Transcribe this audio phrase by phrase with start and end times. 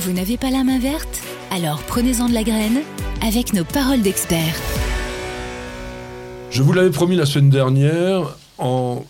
[0.00, 1.22] Vous n'avez pas la main verte?
[1.50, 2.82] Alors prenez-en de la graine
[3.20, 4.54] avec nos paroles d'experts.
[6.52, 9.04] Je vous l'avais promis la semaine dernière en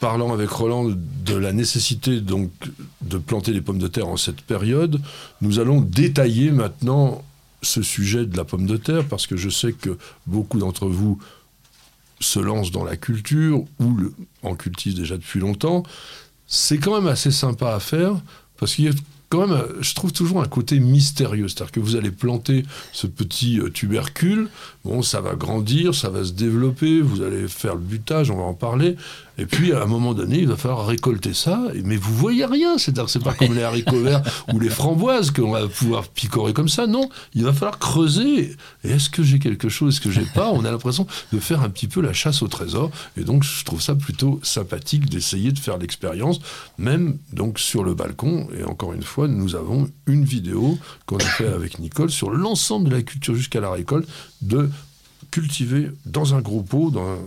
[0.00, 2.50] parlant avec Roland de la nécessité donc
[3.00, 5.00] de planter les pommes de terre en cette période.
[5.40, 7.22] Nous allons détailler maintenant
[7.62, 9.96] ce sujet de la pomme de terre parce que je sais que
[10.26, 11.20] beaucoup d'entre vous
[12.18, 13.96] se lancent dans la culture ou
[14.42, 15.84] en cultivent déjà depuis longtemps.
[16.48, 18.14] C'est quand même assez sympa à faire
[18.56, 18.92] parce qu'il y a
[19.32, 21.48] quand même, je trouve toujours un côté mystérieux.
[21.48, 24.50] C'est-à-dire que vous allez planter ce petit euh, tubercule,
[24.84, 28.42] bon, ça va grandir, ça va se développer, vous allez faire le butage, on va
[28.42, 28.96] en parler,
[29.38, 32.76] et puis, à un moment donné, il va falloir récolter ça, mais vous voyez rien.
[32.76, 36.68] C'est-à-dire c'est pas comme les haricots verts ou les framboises qu'on va pouvoir picorer comme
[36.68, 36.86] ça.
[36.86, 38.54] Non, il va falloir creuser.
[38.84, 40.50] Et est-ce que j'ai quelque chose, est-ce que j'ai pas?
[40.50, 42.90] On a l'impression de faire un petit peu la chasse au trésor.
[43.16, 46.40] Et donc, je trouve ça plutôt sympathique d'essayer de faire l'expérience,
[46.76, 48.48] même donc sur le balcon.
[48.58, 52.88] Et encore une fois, nous avons une vidéo qu'on a fait avec Nicole sur l'ensemble
[52.88, 54.08] de la culture jusqu'à la récolte
[54.42, 54.68] de
[55.30, 57.18] cultiver dans un gros pot, dans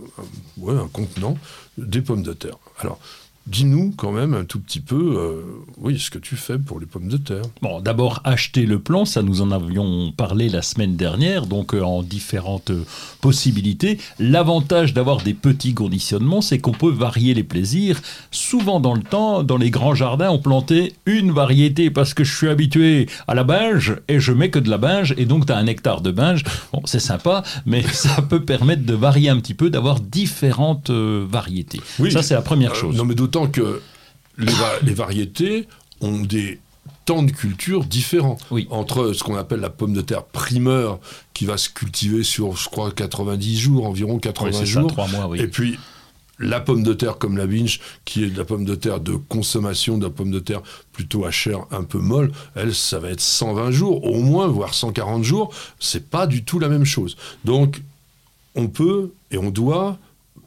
[0.68, 1.36] un, un contenant,
[1.76, 2.58] des pommes de terre.
[2.78, 2.98] Alors,
[3.46, 5.42] Dis-nous quand même un tout petit peu, euh,
[5.78, 7.42] oui, ce que tu fais pour les pommes de terre.
[7.62, 11.80] Bon, d'abord acheter le plan, ça nous en avions parlé la semaine dernière, donc euh,
[11.80, 12.84] en différentes euh,
[13.20, 13.98] possibilités.
[14.18, 18.00] L'avantage d'avoir des petits conditionnements, c'est qu'on peut varier les plaisirs.
[18.32, 22.36] Souvent dans le temps, dans les grands jardins, on plantait une variété parce que je
[22.36, 25.52] suis habitué à la binge et je mets que de la binge et donc tu
[25.52, 26.42] as un hectare de binge.
[26.72, 31.80] Bon, c'est sympa, mais ça peut permettre de varier un petit peu, d'avoir différentes variétés.
[32.00, 32.96] Oui, ça, c'est la première chose.
[32.96, 33.82] Non, mais d'autant que
[34.38, 35.68] les, variétés
[36.00, 36.60] ont des
[37.04, 38.38] temps de culture différents.
[38.70, 40.98] Entre ce qu'on appelle la pomme de terre primeur,
[41.34, 44.94] qui va se cultiver sur, je crois, 90 jours, environ 80 jours.
[45.10, 45.78] mois, Et puis,
[46.38, 49.14] la pomme de terre comme la binge, qui est de la pomme de terre de
[49.14, 53.10] consommation, de la pomme de terre plutôt à chair un peu molle, elle, ça va
[53.10, 55.52] être 120 jours, au moins, voire 140 jours.
[55.78, 57.16] C'est pas du tout la même chose.
[57.44, 57.82] Donc,
[58.54, 59.98] on peut et on doit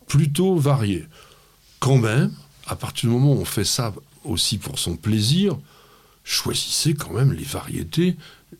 [0.07, 1.05] plutôt varier.
[1.79, 2.31] Quand même,
[2.69, 3.93] à partir du moment où on fait ça
[4.23, 5.57] aussi pour son plaisir,
[6.23, 8.15] choisissez quand même les variétés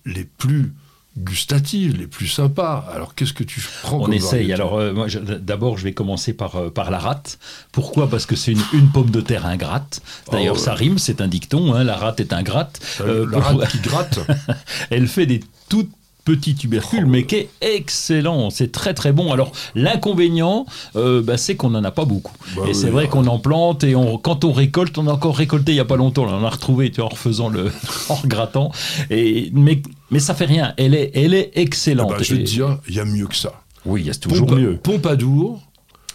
[0.05, 0.73] les plus
[1.17, 2.85] gustatives, les plus sympas.
[2.93, 4.53] Alors qu'est-ce que tu prends On essaye.
[4.53, 5.07] Alors euh, moi,
[5.41, 7.39] d'abord, je vais commencer par, euh, par la rate.
[7.71, 8.09] Pourquoi?
[8.09, 10.01] Parce que c'est une, pomme de terre ingrate.
[10.31, 11.73] D'ailleurs, oh, ça rime, c'est un dicton.
[11.73, 12.79] Hein, la rate est ingrate.
[13.01, 14.19] Euh, la rate qui gratte.
[14.89, 15.91] Elle fait des toutes
[16.25, 18.49] petit tubercule, mais qui est excellent.
[18.49, 19.31] C'est très très bon.
[19.31, 20.65] Alors l'inconvénient,
[20.95, 22.35] euh, bah, c'est qu'on n'en a pas beaucoup.
[22.55, 25.35] Bah et c'est vrai qu'on en plante et on, quand on récolte, on a encore
[25.35, 26.25] récolté il n'y a pas longtemps.
[26.27, 27.71] on a retrouvé tu en refaisant le,
[28.09, 28.71] en grattant.
[29.09, 29.81] Et mais
[30.11, 30.73] mais ça fait rien.
[30.77, 32.11] Elle est elle est excellente.
[32.13, 33.61] Ah bah, je vais te dire, il y a mieux que ça.
[33.85, 34.77] Oui, il y a toujours mieux.
[34.77, 35.61] Pompadour.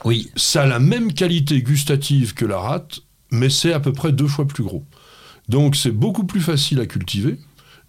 [0.05, 0.31] Oui.
[0.37, 3.01] Ça a la même qualité gustative que la rate,
[3.31, 4.85] mais c'est à peu près deux fois plus gros.
[5.49, 7.39] Donc c'est beaucoup plus facile à cultiver.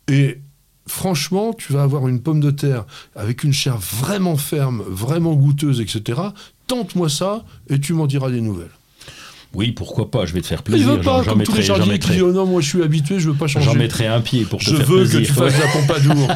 [0.07, 0.39] Et
[0.87, 2.85] franchement, tu vas avoir une pomme de terre
[3.15, 6.21] avec une chair vraiment ferme, vraiment goûteuse, etc.
[6.67, 8.74] Tente-moi ça et tu m'en diras des nouvelles.
[9.55, 10.87] Oui, pourquoi pas, je vais te faire plaisir.
[10.87, 13.19] Il veut pas, comme tous les jardiniers qui disent, oh non, moi je suis habitué,
[13.19, 13.65] je veux pas changer.
[13.65, 16.27] J'en mettrai un pied pour te je faire veux que tu fasses la pompadour.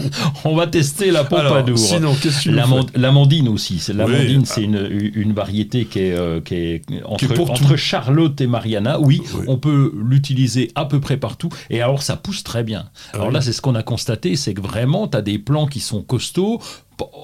[0.44, 1.78] On va tester la pompadour.
[1.78, 3.82] sinon, qu'est-ce que tu L'amandine aussi.
[3.94, 9.00] L'amandine, c'est une, une, variété qui est, euh, qui est entre, entre Charlotte et Mariana.
[9.00, 11.48] Oui, on peut l'utiliser à peu près partout.
[11.70, 12.88] Et alors, ça pousse très bien.
[13.12, 15.80] Alors là, c'est ce qu'on a constaté, c'est que vraiment, tu as des plants qui
[15.80, 16.60] sont costauds.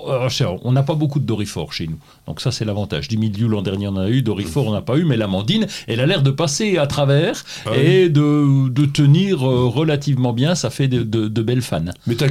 [0.07, 0.29] Euh,
[0.63, 1.99] on n'a pas beaucoup de dorifort chez nous.
[2.27, 3.09] Donc ça, c'est l'avantage.
[3.09, 4.23] Du milieu, l'an dernier, on a eu.
[4.23, 5.05] Dorifort, on n'a pas eu.
[5.05, 10.33] Mais l'amandine, elle a l'air de passer à travers ah et de, tenir euh, relativement
[10.33, 10.55] bien.
[10.55, 11.85] Ça fait de, belles fans.
[12.07, 12.27] Mais ta,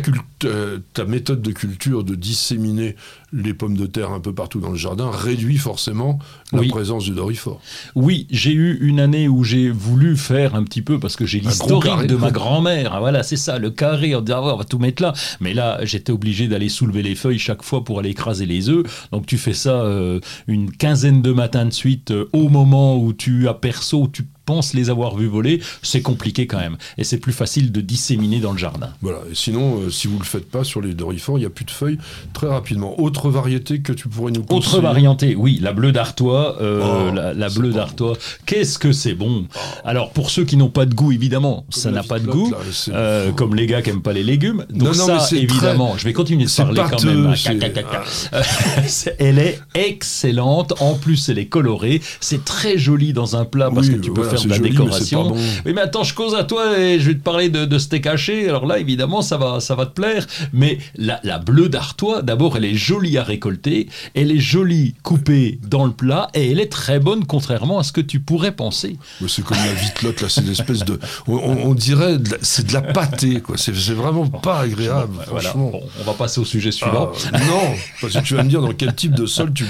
[0.45, 2.95] euh, ta méthode de culture de disséminer
[3.33, 6.19] les pommes de terre un peu partout dans le jardin réduit forcément
[6.51, 7.59] la présence du dorifort.
[7.95, 11.39] Oui, j'ai eu une année où j'ai voulu faire un petit peu, parce que j'ai
[11.39, 12.91] l'historique de ma grand-mère.
[12.93, 15.13] Ah, voilà, c'est ça, le carré, on dit, ah, on va tout mettre là.
[15.39, 19.07] Mais là, j'étais obligé d'aller soulever les feuilles chaque fois pour aller écraser les œufs.
[19.11, 23.13] Donc tu fais ça euh, une quinzaine de matins de suite, euh, au moment où
[23.13, 26.77] tu aperçois, où tu pense les avoir vus voler, c'est compliqué quand même.
[26.97, 28.89] Et c'est plus facile de disséminer dans le jardin.
[29.01, 29.19] Voilà.
[29.31, 31.49] Et sinon, euh, si vous ne le faites pas sur les dorifores, il n'y a
[31.49, 31.97] plus de feuilles
[32.33, 32.99] très rapidement.
[32.99, 36.57] Autre variété que tu pourrais nous conseiller Autre variété, oui, la bleue d'Artois.
[36.61, 38.17] Euh, oh, la, bleue d'Artois.
[38.45, 39.59] Qu'est-ce que c'est bon oh.
[39.85, 42.53] Alors, pour ceux qui n'ont pas de goût, évidemment, ça n'a pas de goût.
[42.89, 44.65] Euh, comme les gars qui n'aiment pas les légumes.
[44.69, 47.33] Donc ça, évidemment, je vais continuer de parler quand même.
[49.19, 50.73] elle est excellente.
[50.81, 52.01] En plus, elle est colorée.
[52.19, 55.35] C'est très joli dans un plat parce que tu peux faire de la décoration.
[55.65, 58.07] Mais, mais, attends, je cause à toi et je vais te parler de, de steak
[58.07, 58.49] haché.
[58.49, 60.25] Alors là, évidemment, ça va, ça va te plaire.
[60.51, 65.59] Mais la, la bleue d'Artois, d'abord, elle est jolie à récolter, elle est jolie coupée
[65.67, 68.97] dans le plat et elle est très bonne, contrairement à ce que tu pourrais penser.
[69.27, 70.99] C'est comme la vitelotte, là, c'est une espèce de.
[71.27, 73.57] On, dirait, c'est de la pâtée, quoi.
[73.57, 75.13] C'est vraiment pas agréable.
[75.25, 75.71] franchement.
[75.99, 77.11] on va passer au sujet suivant.
[77.31, 79.65] Ah, non, parce que tu vas me dire dans quel type de sol tu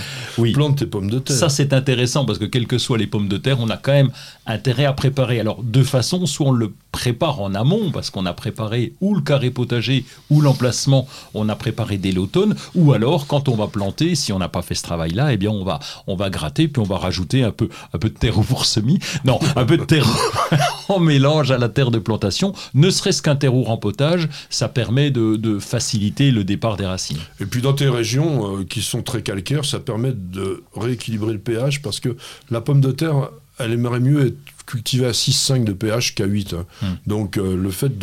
[0.53, 1.35] plantes tes pommes de terre.
[1.35, 3.91] Ça, c'est intéressant parce que quelles que soient les pommes de terre, on a quand
[3.91, 4.11] même
[4.53, 5.39] intérêt à préparer.
[5.39, 9.21] Alors, deux façons, soit on le prépare en amont parce qu'on a préparé ou le
[9.21, 14.15] carré potager ou l'emplacement, on a préparé dès l'automne, ou alors quand on va planter,
[14.15, 16.81] si on n'a pas fait ce travail-là, eh bien on va on va gratter puis
[16.81, 19.83] on va rajouter un peu un peu de terre pour semis, non, un peu de
[19.83, 20.07] terre
[20.89, 25.59] en mélange à la terre de plantation, ne serait-ce qu'un terreau rempotage, ça permet de,
[25.59, 27.19] faciliter le départ des racines.
[27.39, 31.39] Et puis dans tes régions euh, qui sont très calcaires, ça permet de rééquilibrer le
[31.39, 32.15] pH parce que
[32.49, 33.29] la pomme de terre
[33.59, 36.53] elle aimerait mieux être cultivée à 6,5 de pH qu'à 8.
[36.53, 36.65] Hein.
[36.81, 36.85] Hmm.
[37.07, 37.97] Donc euh, le fait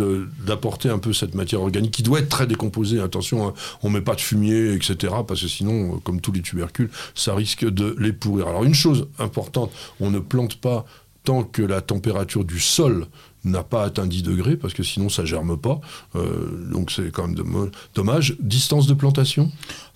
[0.45, 3.95] d'apporter un peu cette matière organique, qui doit être très décomposée, attention, hein, on ne
[3.95, 7.69] met pas de fumier, etc., parce que sinon, euh, comme tous les tubercules, ça risque
[7.69, 8.49] de les pourrir.
[8.49, 9.71] Alors une chose importante,
[10.01, 10.85] on ne plante pas
[11.25, 13.07] tant que la température du sol
[13.45, 15.81] n'a pas atteint 10 degrés, parce que sinon ça germe pas.
[16.17, 18.37] Euh, donc c'est quand même dommage.
[18.41, 19.51] Distance de plantation?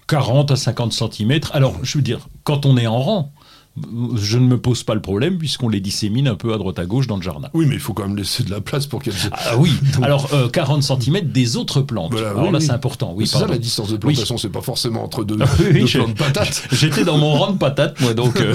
[0.06, 1.40] 40 à 50 cm.
[1.52, 3.32] Alors, je veux dire, quand on est en rang,
[4.16, 6.86] je ne me pose pas le problème puisqu'on les dissémine un peu à droite à
[6.86, 7.48] gauche dans le jardin.
[7.54, 9.14] Oui, mais il faut quand même laisser de la place pour qu'elles.
[9.32, 9.72] Ah oui.
[10.02, 12.14] Alors 40 euh, cm des autres plantes.
[12.14, 13.12] Alors là, c'est important.
[13.16, 16.68] Oui, c'est ça la distance de plantation, c'est pas forcément entre deux, plantes de patates.
[16.72, 18.40] J'étais dans mon rang de patates, moi, donc.
[18.40, 18.54] Euh,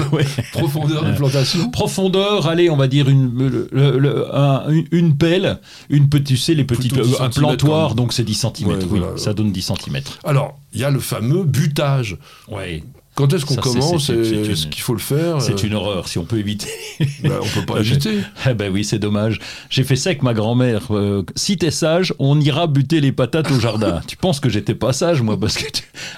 [0.53, 1.69] Profondeur de plantation.
[1.69, 3.67] Profondeur, allez, on va dire une
[4.91, 8.79] une pelle, une petite, tu sais, les petites, un plantoir, donc c'est 10 cm.
[8.89, 10.01] oui, ça donne 10 cm.
[10.23, 12.17] Alors, il y a le fameux butage.
[12.49, 12.83] Oui.
[13.19, 16.39] Quand est-ce qu'on commence Est-ce qu'il faut le faire C'est une horreur, si on peut
[16.39, 16.69] éviter.
[17.21, 18.19] ben, on peut pas éviter.
[18.49, 19.39] eh ben oui, c'est dommage.
[19.69, 20.87] J'ai fait ça avec ma grand-mère.
[20.91, 23.99] Euh, si t'es sage, on ira buter les patates au jardin.
[24.07, 25.65] tu penses que j'étais pas sage, moi, parce que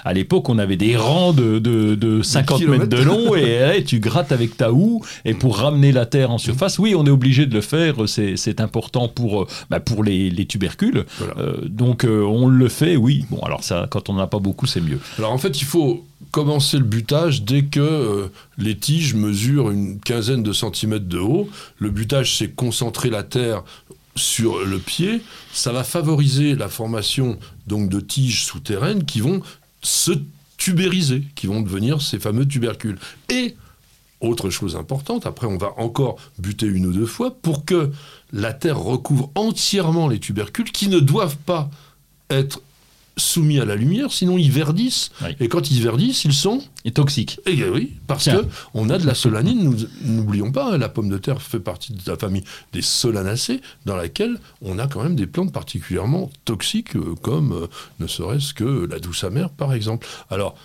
[0.04, 4.30] à l'époque, on avait des rangs de, de, 50 mètres de long et tu grattes
[4.30, 5.04] avec ta houe.
[5.24, 7.96] Et pour ramener la terre en surface, oui, on est obligé de le faire.
[8.06, 11.04] C'est important pour, bah, pour les, les tubercules.
[11.36, 13.24] Euh, donc, euh, on le fait, oui.
[13.28, 15.00] Bon, alors ça, quand on n'en a pas beaucoup, c'est mieux.
[15.18, 20.00] Alors en fait, il faut commencer le butage dès que euh, les tiges mesurent une
[20.00, 21.48] quinzaine de centimètres de haut.
[21.78, 23.62] Le butage, c'est concentrer la terre
[24.16, 25.22] sur le pied.
[25.52, 29.42] Ça va favoriser la formation donc de tiges souterraines qui vont
[29.82, 30.12] se
[30.56, 32.98] tubériser, qui vont devenir ces fameux tubercules.
[33.28, 33.54] Et
[34.20, 37.90] autre chose importante, après on va encore buter une ou deux fois pour que
[38.32, 41.68] la terre recouvre entièrement les tubercules qui ne doivent pas
[42.30, 42.62] être
[43.16, 45.10] soumis à la lumière, sinon ils verdissent.
[45.40, 47.38] Et quand ils verdissent, ils sont et toxiques.
[47.46, 49.76] Et eh oui, parce que on a de la solanine.
[50.02, 54.38] N'oublions pas, la pomme de terre fait partie de la famille des solanacées, dans laquelle
[54.62, 57.66] on a quand même des plantes particulièrement toxiques, euh, comme euh,
[58.00, 60.06] ne serait-ce que la douce amère, par exemple.
[60.30, 60.56] Alors,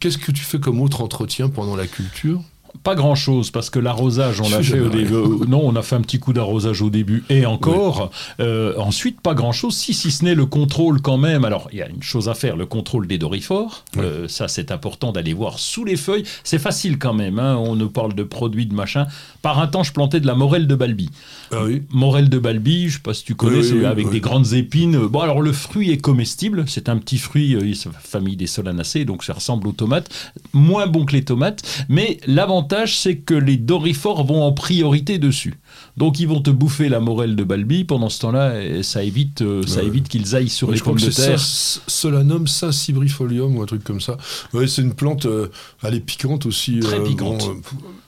[0.00, 2.42] qu'est-ce que tu fais comme autre entretien pendant la culture?
[2.82, 5.82] Pas grand chose parce que l'arrosage on l'a fait au début euh, non on a
[5.82, 8.10] fait un petit coup d'arrosage au début et encore.
[8.40, 11.44] Euh, ensuite pas grand chose si si ce n'est le contrôle quand même.
[11.44, 13.84] Alors il y a une chose à faire le contrôle des dorifores.
[13.98, 16.24] Euh, ça c'est important d'aller voir sous les feuilles.
[16.42, 17.56] C'est facile quand même hein.
[17.56, 19.06] on nous parle de produits de machin.
[19.42, 21.10] Par un temps je plantais de la morelle de Balbi.
[21.52, 25.06] Ah morelle de Balbi je sais pas si tu connais c'est avec des grandes épines.
[25.06, 26.64] Bon alors le fruit est comestible.
[26.66, 27.56] C'est un petit fruit
[28.00, 30.10] famille des solanacées donc ça ressemble aux tomates.
[30.52, 35.54] Moins bon que les tomates mais l'avantage c'est que les dorifores vont en priorité dessus.
[35.96, 37.84] Donc ils vont te bouffer la morelle de Balbi.
[37.84, 41.38] Pendant ce temps-là, ça évite, euh, ça évite qu'ils aillent sur les pommes de terre.
[41.38, 44.16] Solanum cibrifolium ou un truc comme ça.
[44.52, 45.48] Ouais, c'est une plante, euh,
[45.82, 46.80] elle est piquante aussi.
[46.80, 47.48] Très euh, piquante.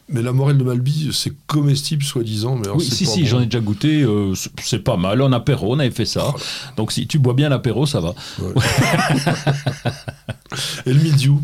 [0.09, 2.57] mais la morelle de Balbi, c'est comestible soi-disant.
[2.57, 4.07] Mais oui, si, si, j'en ai déjà goûté.
[4.63, 5.21] c'est pas mal.
[5.21, 6.33] En apéro, on avait fait ça.
[6.35, 6.39] Oh
[6.77, 8.15] Donc si tu bois bien l'apéro, ça va.
[10.87, 11.41] Et le mildiou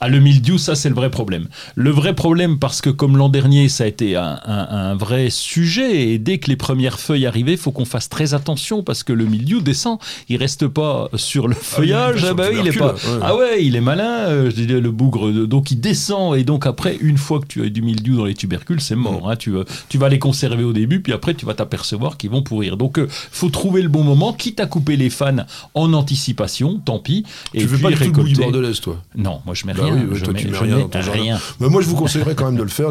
[0.00, 1.46] ah, le mildiou, ça c'est le vrai problème.
[1.74, 6.18] Le vrai problème parce que comme l'an dernier, ça a été un, vrai sujet et
[6.18, 9.24] dès que les premières feuilles arrivaient, il faut qu'on fasse très attention parce que le
[9.24, 9.98] mildiou descend,
[10.28, 12.26] il reste pas sur le ah feuillage.
[12.28, 12.94] Ah, bah il est pas.
[13.22, 14.28] Ah ouais, il est malin.
[14.28, 17.82] Euh, le bougre, donc il descend et donc après, une fois que tu as du
[17.82, 19.30] mildiou dans les tubercules, c'est mort.
[19.30, 19.36] Hein.
[19.36, 19.52] tu,
[19.88, 22.76] tu vas les conserver au début, puis après tu vas t'apercevoir qu'ils vont pourrir.
[22.76, 26.80] Donc il euh, faut trouver le bon moment, quitte à couper les fans en anticipation,
[26.84, 27.24] tant pis.
[27.54, 30.06] Et tu veux pas tout bordelaise, toi Non, moi je mets bah rien.
[30.10, 31.38] Oui, toi, tu mets rien dans ton rien.
[31.60, 32.90] Mais moi, je vous conseillerais quand même de le faire.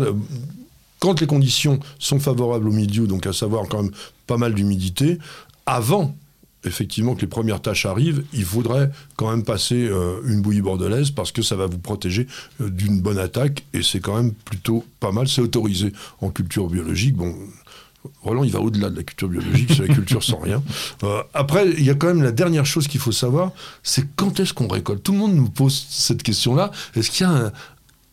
[0.99, 3.91] Quand les conditions sont favorables au milieu, donc à savoir quand même
[4.27, 5.17] pas mal d'humidité,
[5.65, 6.15] avant
[6.65, 11.11] effectivement que les premières tâches arrivent, il faudrait quand même passer euh, une bouillie bordelaise
[11.11, 12.27] parce que ça va vous protéger
[12.61, 15.27] euh, d'une bonne attaque et c'est quand même plutôt pas mal.
[15.27, 17.15] C'est autorisé en culture biologique.
[17.15, 17.33] Bon,
[18.21, 20.63] Roland, il va au-delà de la culture biologique, c'est la culture sans rien.
[21.03, 23.51] Euh, après, il y a quand même la dernière chose qu'il faut savoir,
[23.83, 25.03] c'est quand est-ce qu'on récolte?
[25.03, 26.71] Tout le monde nous pose cette question-là.
[26.95, 27.51] Est-ce qu'il y a un,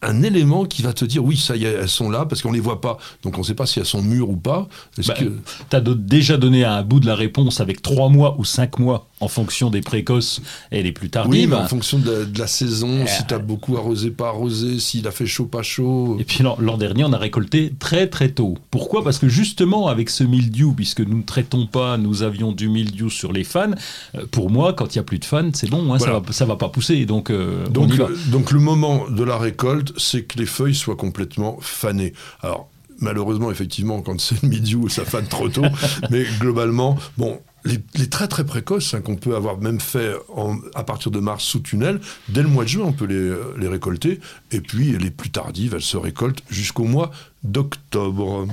[0.02, 2.50] un élément qui va te dire oui, ça y est, elles sont là, parce qu'on
[2.50, 2.98] ne les voit pas?
[3.22, 4.68] Donc on ne sait pas si elles sont mûres ou pas.
[5.06, 5.24] Bah, que...
[5.70, 9.08] Tu as déjà donné un bout de la réponse avec trois mois ou cinq mois
[9.20, 11.32] en fonction des précoces et les plus tardives.
[11.32, 15.06] Oui, mais en fonction de, la saison, si tu as beaucoup arrosé, pas arrosé, s'il
[15.06, 16.16] a fait chaud, pas chaud.
[16.20, 18.58] Et puis l'an dernier, on a récolté très très tôt.
[18.70, 19.02] Pourquoi?
[19.02, 23.08] Parce que justement, avec ce mildiou, puisque nous ne traitons pas, nous avions du mildiou
[23.08, 23.70] sur les fans,
[24.14, 26.12] euh, pour moi, quand il n'y a plus de fans, c'est bon, hein, ça ne
[26.12, 27.06] va, ça va pas pousser.
[27.06, 27.92] Donc, euh, donc,
[28.30, 32.12] donc le moment de la récolte, c'est que les feuilles soient complètement fanées.
[32.42, 32.68] Alors,
[33.00, 35.64] malheureusement, effectivement, quand c'est le milieu, ça fane trop tôt.
[36.10, 40.14] mais globalement, bon, les, très très précoces, hein, qu'on peut avoir même fait
[40.74, 43.68] à partir de mars sous tunnel, dès le mois de juin, on peut les, les
[43.68, 44.20] récolter.
[44.52, 47.10] Et puis les plus tardives, elles se récoltent jusqu'au mois
[47.42, 48.46] d'octobre.